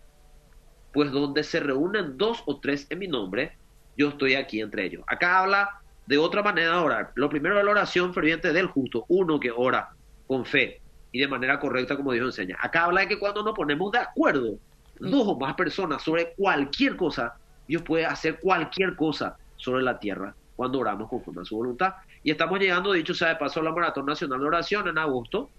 [0.94, 3.58] Pues donde se reúnen dos o tres en mi nombre,
[3.98, 5.04] yo estoy aquí entre ellos.
[5.08, 7.12] Acá habla de otra manera de orar.
[7.16, 9.90] Lo primero es la oración ferviente del justo, uno que ora
[10.28, 12.58] con fe y de manera correcta como Dios enseña.
[12.60, 14.58] Acá habla de que cuando nos ponemos de acuerdo
[15.00, 17.36] dos o más personas sobre cualquier cosa,
[17.68, 21.96] Dios puede hacer cualquier cosa sobre la tierra cuando oramos conforme a su voluntad.
[22.24, 25.50] Y estamos llegando, dicho sea de paso, a la Maratón Nacional de Oración en agosto.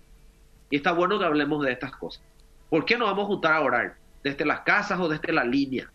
[0.71, 2.23] Y está bueno que hablemos de estas cosas.
[2.71, 3.97] ¿Por qué nos vamos a juntar a orar?
[4.23, 5.91] Desde las casas o desde la línea.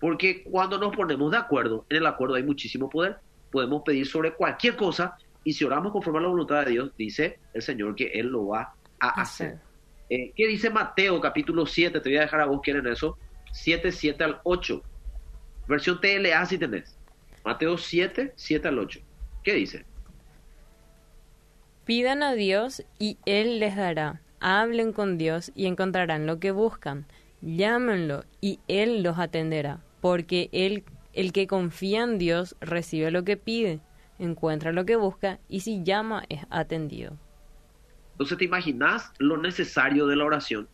[0.00, 3.18] Porque cuando nos ponemos de acuerdo, en el acuerdo hay muchísimo poder.
[3.50, 7.38] Podemos pedir sobre cualquier cosa y si oramos conforme a la voluntad de Dios, dice
[7.52, 9.58] el Señor que Él lo va a hacer.
[10.08, 12.00] Eh, ¿Qué dice Mateo capítulo 7?
[12.00, 13.18] Te voy a dejar a vos, ¿quieren eso?
[13.52, 14.82] 7, 7 al 8.
[15.68, 16.96] Versión TLA si tenés.
[17.44, 19.00] Mateo 7, 7 al 8.
[19.42, 19.84] ¿Qué dice?
[21.84, 24.20] Pidan a Dios y Él les dará.
[24.40, 27.06] Hablen con Dios y encontrarán lo que buscan.
[27.40, 33.36] Llámenlo y Él los atenderá, porque él, el que confía en Dios recibe lo que
[33.36, 33.80] pide
[34.22, 37.16] encuentra lo que busca y si llama es atendido.
[38.12, 40.68] Entonces, ¿te imaginas lo necesario de la oración?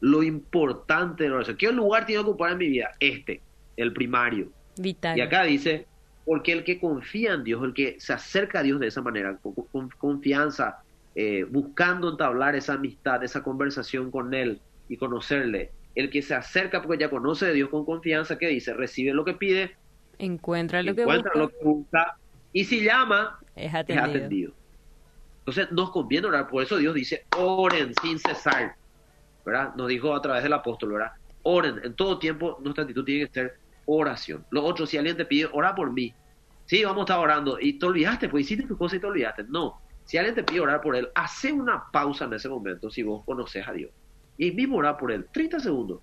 [0.00, 1.56] Lo importante de la oración.
[1.56, 2.90] ¿Qué lugar tiene que ocupar en mi vida?
[3.00, 3.42] Este,
[3.76, 4.50] el primario.
[4.76, 5.18] Vital.
[5.18, 5.86] Y acá dice,
[6.30, 9.36] porque el que confía en Dios, el que se acerca a Dios de esa manera,
[9.72, 10.78] con, confianza,
[11.16, 16.82] eh, buscando entablar esa amistad, esa conversación con Él y conocerle, el que se acerca
[16.82, 18.74] porque ya conoce a Dios con confianza, ¿qué dice?
[18.74, 19.74] Recibe lo que pide,
[20.20, 21.38] encuentra lo que encuentra busca.
[21.40, 22.16] Lo que busca
[22.52, 24.06] y si llama, es atendido.
[24.06, 24.52] es atendido.
[25.40, 28.76] Entonces nos conviene orar, por eso Dios dice, oren sin cesar,
[29.44, 29.74] ¿verdad?
[29.74, 31.10] Nos dijo a través del apóstol, ¿verdad?
[31.42, 33.54] Oren, en todo tiempo nuestra actitud tiene que ser
[33.86, 34.44] oración.
[34.50, 36.14] Lo otro, si alguien te pide, ora por mí.
[36.70, 37.58] Sí, vamos a estar orando.
[37.60, 39.42] Y te olvidaste, pues hiciste tu cosa y te olvidaste.
[39.48, 43.02] No, si alguien te pide orar por él, hace una pausa en ese momento si
[43.02, 43.90] vos conoces a Dios.
[44.38, 46.00] Y mismo orar por él, 30 segundos.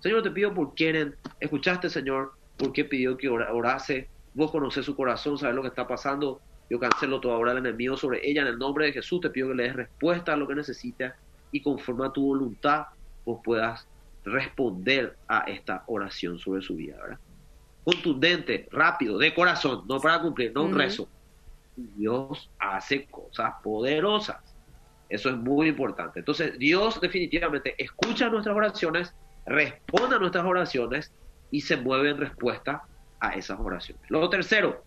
[0.00, 4.96] Señor, te pido por quieren, escuchaste, Señor, por qué pidió que orase, vos conoces su
[4.96, 8.48] corazón, sabes lo que está pasando, yo cancelo toda obra del enemigo sobre ella en
[8.48, 11.14] el nombre de Jesús, te pido que le des respuesta a lo que necesitas
[11.52, 12.86] y conforme a tu voluntad
[13.24, 13.86] vos puedas
[14.24, 17.20] responder a esta oración sobre su vida, ¿verdad?
[17.84, 21.08] Contundente, rápido, de corazón, no para cumplir, no un rezo.
[21.76, 24.38] Dios hace cosas poderosas.
[25.08, 26.20] Eso es muy importante.
[26.20, 29.14] Entonces, Dios definitivamente escucha nuestras oraciones,
[29.46, 31.12] responde a nuestras oraciones
[31.50, 32.82] y se mueve en respuesta
[33.18, 34.02] a esas oraciones.
[34.08, 34.84] Luego tercero,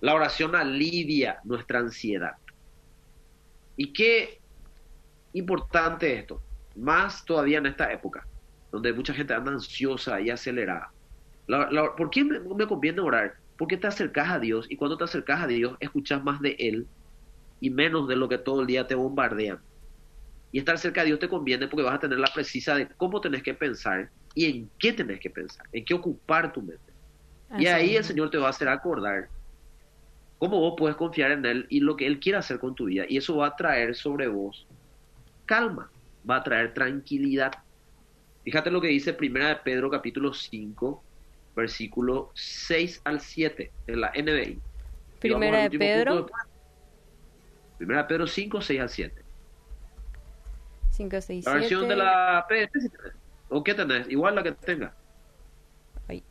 [0.00, 2.36] la oración alivia nuestra ansiedad.
[3.76, 4.40] ¿Y qué
[5.32, 6.40] importante esto?
[6.76, 8.26] Más todavía en esta época,
[8.70, 10.92] donde mucha gente anda ansiosa y acelerada.
[11.46, 13.34] ¿Por qué me, me, conviene orar?
[13.56, 16.86] Porque te acercas a Dios y cuando te acercas a Dios escuchas más de Él
[17.60, 19.60] y menos de lo que todo el día te bombardean.
[20.52, 23.20] Y estar cerca de Dios te conviene porque vas a tener la precisa de cómo
[23.20, 26.92] tenés que pensar y en qué tenés que pensar, en qué ocupar tu mente.
[27.48, 29.28] Así y ahí el Señor te va a hacer acordar
[30.38, 33.04] cómo vos puedes confiar en Él y lo que Él quiere hacer con tu vida.
[33.08, 34.66] Y eso va a traer sobre vos
[35.46, 35.90] calma,
[36.28, 37.52] va a traer tranquilidad.
[38.44, 41.02] Fíjate lo que dice Primera de Pedro capítulo 5,
[41.56, 44.60] versículo 6 al 7 en la NBI.
[45.18, 46.26] Primera de Pedro.
[47.78, 49.22] Primera de Pedro 5, 6 al 7.
[50.90, 51.44] 5, 6, 7.
[51.44, 52.90] La versión de la PDF,
[53.48, 54.08] ¿o qué tenés?
[54.08, 54.94] Igual la que tenga.
[56.08, 56.22] Ay.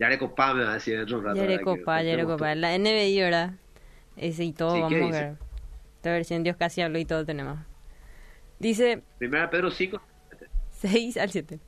[0.00, 1.40] Yarecopa me va a decir dentro de un rato.
[1.40, 2.54] Yarecopa, Yarecopa.
[2.54, 3.52] La NBI, ¿verdad?
[4.16, 5.36] Ese y todo, Sí, vamos ¿qué a ver.
[5.96, 7.58] Esta versión Dios casi habló y todo tenemos.
[8.58, 10.00] Dice Primera de Pedro 5,
[10.72, 11.60] 6 al 7.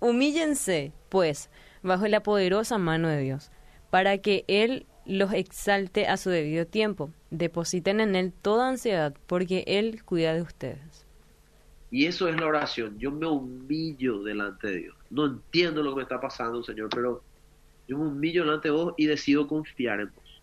[0.00, 1.48] Humíllense, pues,
[1.84, 3.52] bajo la poderosa mano de Dios,
[3.90, 7.12] para que Él los exalte a su debido tiempo.
[7.30, 11.06] Depositen en Él toda ansiedad, porque Él cuida de ustedes.
[11.92, 12.98] Y eso es la oración.
[12.98, 14.96] Yo me humillo delante de Dios.
[15.08, 17.22] No entiendo lo que me está pasando, Señor, pero
[17.86, 20.42] yo me humillo delante de vos y decido confiar en vos.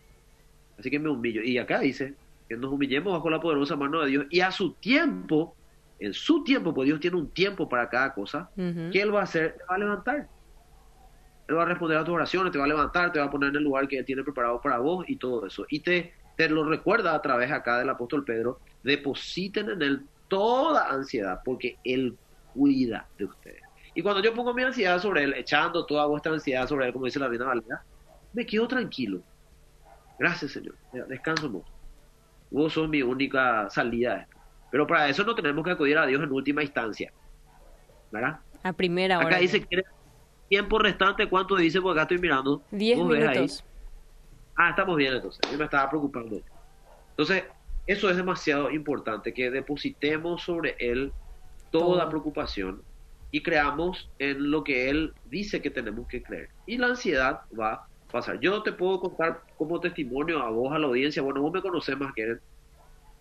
[0.79, 1.43] Así que me humillo.
[1.43, 2.13] Y acá dice
[2.47, 5.53] que nos humillemos bajo la poderosa mano de Dios y a su tiempo,
[5.99, 8.89] en su tiempo, pues Dios tiene un tiempo para cada cosa, Ujú.
[8.93, 9.57] ¿qué Él va a hacer?
[9.69, 10.29] Va a levantar.
[11.51, 13.49] Él va a responder a tus oraciones, te va a levantar, te va a poner
[13.49, 15.65] en el lugar que Él tiene preparado para vos y todo eso.
[15.69, 20.89] Y te, te lo recuerda a través acá del apóstol Pedro, depositen en Él toda
[20.89, 22.17] ansiedad, porque Él
[22.53, 23.61] cuida de ustedes.
[23.93, 27.03] Y cuando yo pongo mi ansiedad sobre Él, echando toda vuestra ansiedad sobre Él, como
[27.03, 27.83] dice la Reina Valera,
[28.31, 29.21] me quedo tranquilo.
[30.17, 30.75] Gracias, Señor.
[31.09, 31.65] Descanso vos.
[32.49, 34.25] Vos sos mi única salida.
[34.71, 37.11] Pero para eso no tenemos que acudir a Dios en última instancia.
[38.09, 38.39] ¿Verdad?
[38.63, 39.27] A primera hora.
[39.27, 39.83] Acá dice que
[40.51, 41.79] tiempo restante, ¿cuánto dice?
[41.81, 42.61] Porque acá estoy mirando.
[42.71, 43.35] 10 ¿Vos ves ahí?
[43.37, 43.63] minutos.
[44.57, 45.39] Ah, estamos bien entonces.
[45.49, 46.41] Yo me estaba preocupando.
[47.11, 47.45] Entonces,
[47.87, 51.13] eso es demasiado importante, que depositemos sobre Él
[51.71, 52.09] toda Todo.
[52.09, 52.81] preocupación
[53.31, 56.49] y creamos en lo que Él dice que tenemos que creer.
[56.65, 58.37] Y la ansiedad va a pasar.
[58.41, 61.97] Yo te puedo contar como testimonio a vos, a la audiencia, bueno, vos me conocés
[61.97, 62.41] más que él,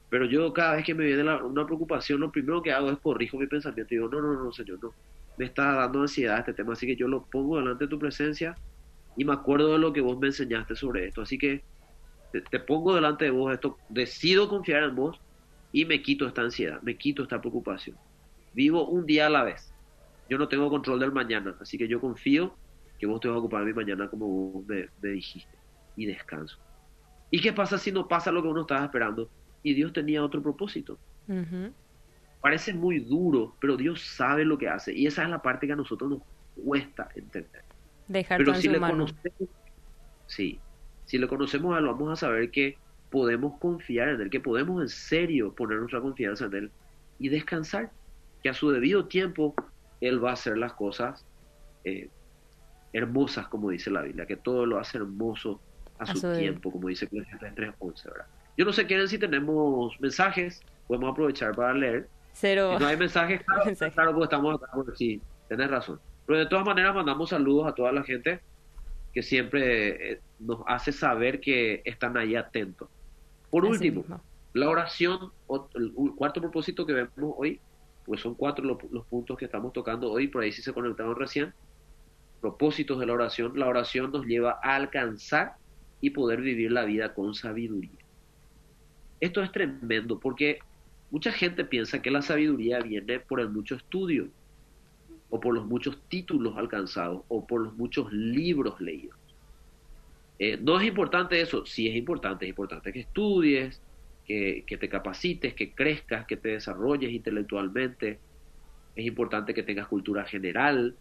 [0.09, 2.99] pero yo cada vez que me viene la- una preocupación, lo primero que hago es
[2.99, 4.93] corrijo mi pensamiento y digo, no, no, no, Señor, no.
[5.37, 8.59] Me está dando ansiedad este tema, así que yo lo pongo delante de tu presencia
[9.17, 11.23] y me acuerdo de lo que vos me enseñaste sobre esto.
[11.23, 11.65] Así que
[12.31, 15.21] te, pongo delante de vos esto, decido confiar en vos
[15.73, 17.99] y me quito esta ansiedad, me quito esta preocupación.
[18.53, 19.75] Vivo un día a la vez.
[20.29, 22.59] Yo no tengo control del mañana, así que yo confío
[22.99, 25.59] que vos te vas a ocupar de mi mañana como vos me, dijiste
[25.97, 26.57] y descanso.
[27.31, 29.31] ¿Y qué pasa si no pasa lo que uno estaba esperando?
[29.63, 31.01] Y Dios tenía otro propósito.
[31.27, 31.75] Ujú.
[32.41, 34.95] Parece muy duro, pero Dios sabe lo que hace.
[34.95, 36.23] Y esa es la parte que a nosotros nos
[36.65, 37.63] cuesta entender.
[38.09, 39.05] Dejar Pero si le mano.
[39.05, 39.49] conocemos,
[40.27, 40.59] sí,
[41.05, 42.79] si le conocemos a él, vamos a saber que
[43.11, 46.71] podemos confiar en él, que podemos en serio poner nuestra confianza en él
[47.19, 47.91] y descansar,
[48.43, 49.55] que a su debido tiempo
[50.01, 51.27] él va a hacer las cosas
[51.85, 52.09] eh,
[52.93, 55.61] hermosas, como dice la Biblia, que todo lo hace hermoso
[55.99, 58.27] a, A su, tiempo, como dice Eclesiastes 3.11, ¿verdad?
[58.57, 62.09] Yo no sé, quieren si tenemos mensajes, podemos aprovechar para leer.
[62.33, 62.75] Cero.
[62.77, 63.95] Si no hay mensajes, claro, Mensajes.
[63.95, 66.01] claro, porque estamos acá, porque sí, tenés razón.
[66.27, 68.41] Pero de todas maneras mandamos saludos a toda la gente
[69.13, 72.89] que siempre eh, nos hace saber que están ahí atentos.
[73.51, 74.21] Por Así último, mismo.
[74.53, 75.33] la oración,
[75.75, 77.61] el cuarto propósito que vemos hoy,
[78.07, 81.17] pues son cuatro lo- los puntos que estamos tocando hoy, por ahí sí se conectaron
[81.17, 81.53] recién.
[82.41, 83.53] Propósitos de la oración.
[83.59, 85.55] La oración nos lleva a alcanzar
[86.01, 87.91] y poder vivir la vida con sabiduría.
[89.21, 90.61] Esto es tremendo porque
[91.11, 94.29] mucha gente piensa que la sabiduría viene por el mucho estudio,
[95.29, 99.17] o por los muchos títulos alcanzados, o por los muchos libros leídos.
[100.39, 103.81] Eh, no es importante eso, sí es importante, es importante que estudies,
[104.27, 108.21] que, te capacites, que crezcas, que te desarrolles intelectualmente,
[108.95, 110.95] es importante que tengas cultura general,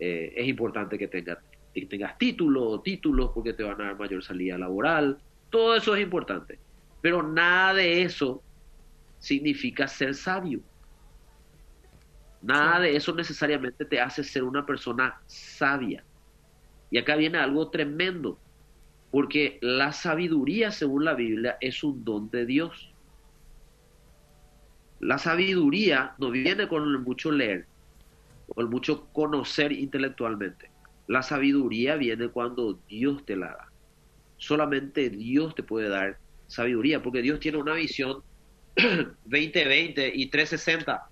[0.00, 1.38] eh, es importante que tengas,
[1.72, 5.94] que tengas títulos o títulos porque te van a dar mayor salida laboral, todo eso
[5.94, 6.58] es importante,
[7.00, 8.42] pero nada de eso
[9.18, 10.62] significa ser sabio.
[12.40, 12.82] Nada Sí.
[12.82, 16.06] de eso necesariamente te hace ser una persona sabia.
[16.90, 18.42] Y acá viene algo tremendo,
[19.10, 22.96] porque la sabiduría, según la Biblia, es un don de Dios.
[24.98, 27.68] La sabiduría no viene con el mucho leer,
[28.46, 30.72] o el mucho conocer intelectualmente.
[31.06, 33.72] La sabiduría viene cuando Dios te la da.
[34.36, 38.22] Solamente Dios te puede dar sabiduría, porque Dios tiene una visión
[39.24, 41.08] 2020 y 360.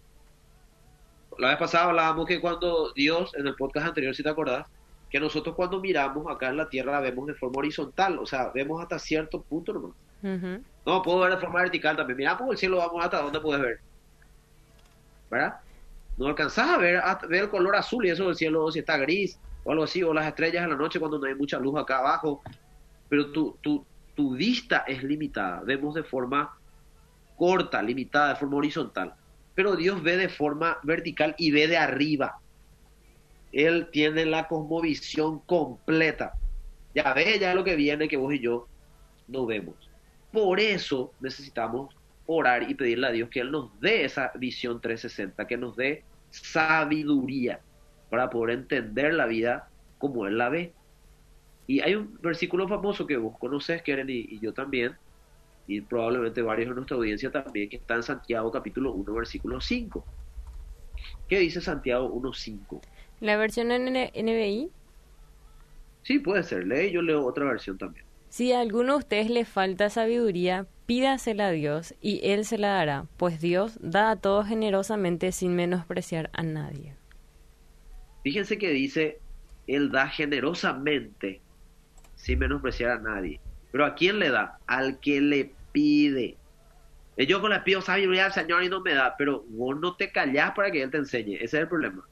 [1.38, 4.68] La vez pasada hablábamos que cuando Dios, en el podcast anterior, si te acordás,
[5.10, 8.82] que nosotros cuando miramos acá en la Tierra vemos de forma horizontal, o sea, vemos
[8.82, 9.92] hasta cierto punto nomás.
[10.86, 12.16] No, puedo ver de forma vertical también.
[12.16, 13.80] Mira, por el cielo vamos hasta donde puedes ver.
[15.30, 15.56] ¿Verdad?
[16.16, 18.96] No alcanzás a ver, a ver el color azul y eso del cielo, si está
[18.98, 21.78] gris o algo así, o las estrellas en la noche cuando no hay mucha luz
[21.78, 22.42] acá abajo.
[23.08, 25.62] Pero tu, tu, tu vista es limitada.
[25.64, 26.56] Vemos de forma
[27.36, 29.14] corta, limitada, de forma horizontal.
[29.54, 32.38] Pero Dios ve de forma vertical y ve de arriba.
[33.52, 36.34] Él tiene la cosmovisión completa.
[36.94, 38.66] Ya ve ya lo que viene que vos y yo
[39.28, 39.74] no vemos.
[40.32, 41.94] Por eso necesitamos
[42.26, 46.02] orar y pedirle a Dios que Él nos dé esa visión 360, que nos dé
[46.30, 47.60] sabiduría
[48.10, 49.68] para poder entender la vida
[49.98, 50.72] como Él la ve.
[51.66, 54.96] Y hay un versículo famoso que vos conoces, Keren, y, y yo también,
[55.66, 60.04] y probablemente varios de nuestra audiencia también, que está en Santiago capítulo 1, versículo 5.
[61.28, 62.80] ¿Qué dice Santiago 1.5?
[63.20, 64.70] La versión en NBI.
[66.02, 68.04] Sí, puede ser, lee, yo leo otra versión también.
[68.28, 72.68] Si a alguno de ustedes le falta sabiduría, pídasela a Dios y Él se la
[72.68, 76.94] dará, pues Dios da a todos generosamente sin menospreciar a nadie.
[78.22, 79.20] Fíjense que dice,
[79.66, 81.40] Él da generosamente,
[82.16, 83.40] sin menospreciar a nadie.
[83.74, 84.56] Pero ¿a quién le da?
[84.68, 86.36] Al que le pide.
[87.16, 89.96] Eh, Yo con le pido sabiduría al Señor y no me da, pero vos no
[89.96, 91.34] te callás para que Él te enseñe.
[91.34, 92.04] Ese es el problema.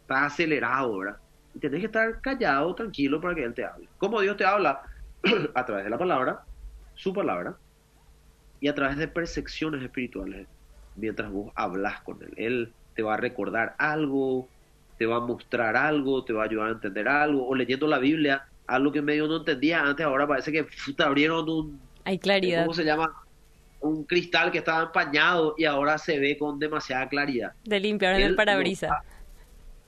[0.00, 1.16] Estás acelerado, ¿verdad?
[1.54, 3.88] Y tenés que estar callado, tranquilo, para que Él te hable.
[3.98, 4.82] ¿Cómo Dios te habla?
[5.54, 6.42] a través de la palabra,
[6.96, 7.54] su palabra,
[8.58, 10.48] y a través de percepciones espirituales,
[10.96, 12.34] mientras vos hablas con Él.
[12.36, 14.48] Él te va a recordar algo,
[14.98, 18.00] te va a mostrar algo, te va a ayudar a entender algo, o leyendo la
[18.00, 22.62] Biblia, algo que medio no entendía antes, ahora parece que te abrieron un, Hay claridad.
[22.62, 23.12] ¿cómo se llama?
[23.80, 27.52] Un cristal que estaba empañado y ahora se ve con demasiada claridad.
[27.64, 28.90] De limpiar el parabrisas.
[28.90, 29.04] va-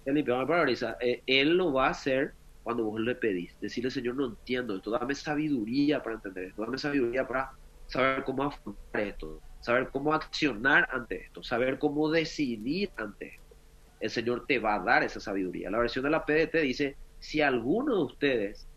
[0.05, 3.55] el limpiador de parabrisas, eh, él lo va a hacer cuando vos le pedís.
[3.61, 7.51] Decirle, Señor, no entiendo esto, dame sabiduría para entender esto, dame sabiduría para
[7.87, 13.57] saber cómo afrontar esto, saber cómo accionar ante esto, saber cómo decidir ante esto.
[14.01, 15.71] El Señor te va a dar esa sabiduría.
[15.71, 18.68] La versión de la PDT dice, si alguno de ustedes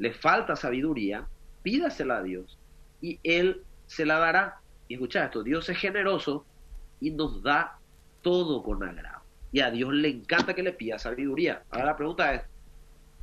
[0.00, 1.28] le falta sabiduría,
[1.62, 2.58] pídasela a Dios
[3.00, 4.56] y Él se la dará.
[4.88, 6.44] Y escucha esto, Dios es generoso
[7.00, 7.78] y nos da
[8.22, 9.20] todo con agrado.
[9.52, 11.62] Y a Dios le encanta que le pida sabiduría.
[11.70, 12.42] Ahora la pregunta es,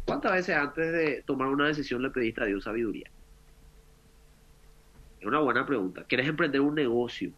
[0.08, 3.12] ¿Cuántas veces antes de tomar una decisión le pediste a Dios sabiduría?
[5.20, 6.06] Es una buena pregunta.
[6.08, 7.34] ¿Quieres emprender un negocio?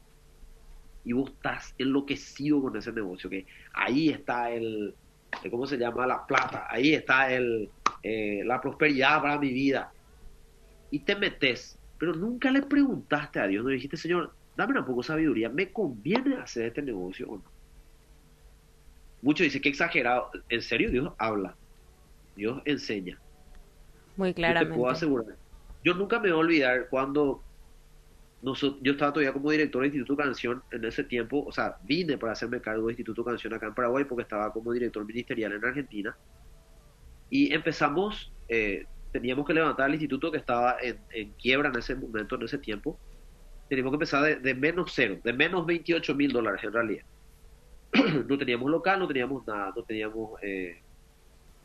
[1.04, 4.94] Y vos estás enloquecido con ese negocio, que ahí está el,
[5.50, 6.06] ¿cómo se llama?
[6.06, 7.72] La plata, ahí está el,
[8.04, 9.92] eh, la prosperidad para mi vida.
[10.92, 15.02] Y te metes, pero nunca le preguntaste a Dios, no dijiste, Señor, dame un poco
[15.02, 17.44] de sabiduría, ¿me conviene hacer este negocio o no?
[19.22, 20.32] Muchos dicen que exagerado.
[20.48, 21.56] En serio, Dios habla.
[22.36, 23.20] Dios enseña.
[24.16, 24.70] Muy claramente.
[24.70, 25.36] Yo te puedo asegurar.
[25.84, 27.42] Yo nunca me voy a olvidar cuando
[28.42, 32.32] yo estaba todavía como director de Instituto Canción en ese tiempo, o sea, vine para
[32.32, 36.16] hacerme cargo de Instituto Canción acá en Paraguay porque estaba como director ministerial en Argentina.
[37.30, 42.36] Y empezamos, eh, teníamos que levantar el instituto que estaba en, quiebra en ese momento,
[42.36, 43.00] en ese tiempo.
[43.68, 47.04] Teníamos que empezar de, menos cero, de menos 28 mil dólares en realidad.
[48.28, 50.82] no teníamos local, no teníamos nada, no teníamos, eh,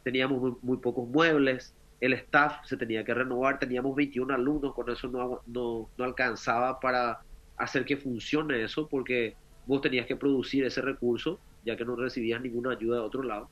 [0.03, 5.09] teníamos muy pocos muebles, el staff se tenía que renovar, teníamos 21 alumnos, con eso
[5.09, 7.20] no, no, no alcanzaba para
[7.57, 12.40] hacer que funcione eso, porque vos tenías que producir ese recurso, ya que no recibías
[12.40, 13.48] ninguna ayuda de otro lado.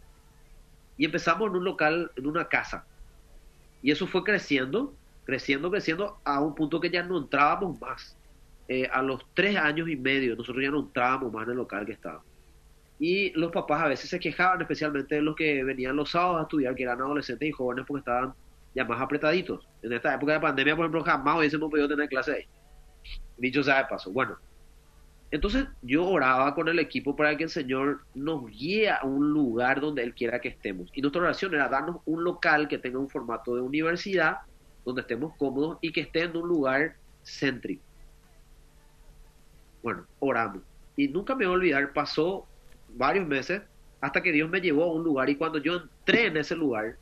[1.03, 2.87] Y empezamos en un local, en una casa.
[3.83, 8.17] Y eso fue creciendo, creciendo, creciendo, a un punto que ya no entrábamos más.
[8.69, 11.85] Eh, a los tres años y medio, nosotros ya no entrábamos más en el local
[11.87, 12.23] que estaba.
[13.01, 16.77] Y los papás a veces se quejaban, especialmente los que venían los sábados a estudiar,
[16.77, 18.33] que eran adolescentes y jóvenes porque estaban
[18.73, 19.67] ya más apretaditos.
[19.83, 22.45] En esta época de pandemia, por ejemplo, jamás hubiésemos podido tener clase ahí.
[23.39, 24.13] Dicho sea de paso.
[24.13, 24.37] Bueno,
[25.33, 29.81] entonces yo oraba con el equipo para que el Señor nos guíe a un lugar
[29.81, 30.91] donde Él quiera que estemos.
[30.93, 34.41] Y nuestra oración era darnos un local que tenga un formato de universidad,
[34.85, 37.83] donde estemos cómodos y que esté en un lugar céntrico.
[39.83, 40.63] Bueno, oramos.
[40.97, 42.47] Y nunca me voy a olvidar, pasó
[42.91, 43.63] varios meses
[44.03, 46.99] hasta que Dios me llevó a un lugar y cuando yo entré en ese lugar,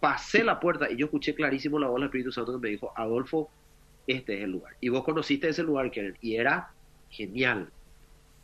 [0.00, 2.92] pasé la puerta y yo escuché clarísimo la voz del Espíritu Santo que me dijo,
[2.94, 3.48] Adolfo,
[4.06, 4.74] este es el lugar.
[4.82, 6.74] Y vos conociste ese lugar, Karen, y era
[7.14, 7.70] genial.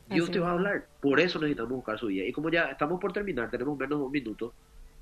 [0.08, 0.86] Dios te va a hablar.
[1.00, 2.24] Por eso necesitamos buscar su vida.
[2.24, 4.52] Y como ya estamos por terminar, tenemos menos de un minuto,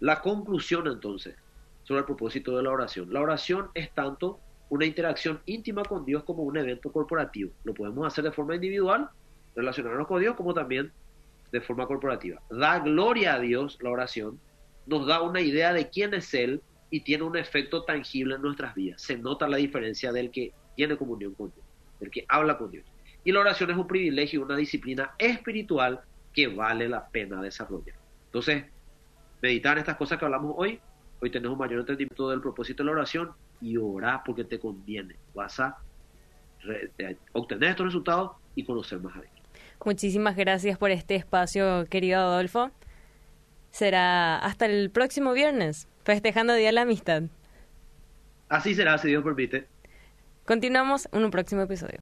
[0.00, 1.34] la conclusión entonces
[1.84, 3.12] sobre el propósito de la oración.
[3.12, 7.50] La oración es tanto una interacción íntima con Dios como un evento corporativo.
[7.64, 9.08] Lo podemos hacer de forma individual,
[9.56, 10.92] relacionarnos con Dios, como también
[11.50, 12.42] de forma corporativa.
[12.50, 14.38] Da gloria a Dios la oración,
[14.86, 18.74] nos da una idea de quién es Él y tiene un efecto tangible en nuestras
[18.74, 19.00] vidas.
[19.00, 21.64] Se nota la diferencia del que tiene comunión con Dios,
[22.00, 22.84] del que habla con Dios.
[23.24, 26.00] Y la oración es un privilegio, una disciplina espiritual
[26.32, 27.96] que vale la pena desarrollar.
[28.26, 28.64] Entonces,
[29.42, 30.80] meditar en estas cosas que hablamos hoy,
[31.20, 35.16] hoy tenemos un mayor entendimiento del propósito de la oración y orar porque te conviene.
[35.34, 35.78] Vas a
[37.32, 39.32] obtener estos resultados y conocer más a Dios.
[39.84, 42.70] Muchísimas gracias por este espacio, querido Adolfo.
[43.70, 47.24] Será hasta el próximo viernes, festejando Día de la Amistad.
[48.48, 49.66] Así será, si Dios permite.
[50.44, 51.96] Continuamos en un próximo episodio.